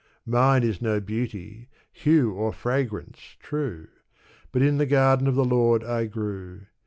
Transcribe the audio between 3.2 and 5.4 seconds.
true! But in the garden of